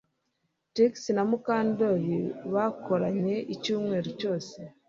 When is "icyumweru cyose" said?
3.53-4.57